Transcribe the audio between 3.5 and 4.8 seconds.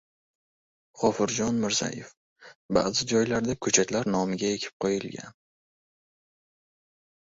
ko‘chatlar nomiga ekib